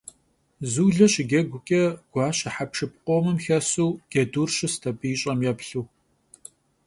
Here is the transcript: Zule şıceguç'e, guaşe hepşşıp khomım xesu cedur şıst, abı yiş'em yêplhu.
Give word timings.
Zule 0.71 1.07
şıceguç'e, 1.13 1.81
guaşe 2.11 2.49
hepşşıp 2.57 2.93
khomım 3.05 3.37
xesu 3.45 3.87
cedur 4.11 4.49
şıst, 4.55 4.83
abı 4.89 5.05
yiş'em 5.09 5.39
yêplhu. 5.45 5.81